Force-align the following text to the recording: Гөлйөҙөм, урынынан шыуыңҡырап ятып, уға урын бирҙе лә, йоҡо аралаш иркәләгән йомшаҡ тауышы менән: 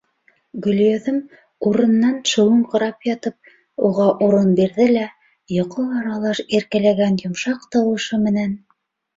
Гөлйөҙөм, 0.67 1.17
урынынан 1.71 2.15
шыуыңҡырап 2.31 3.05
ятып, 3.09 3.51
уға 3.91 4.07
урын 4.29 4.49
бирҙе 4.61 4.89
лә, 4.95 5.05
йоҡо 5.59 5.87
аралаш 6.01 6.43
иркәләгән 6.61 7.23
йомшаҡ 7.27 7.73
тауышы 7.77 8.21
менән: 8.29 8.59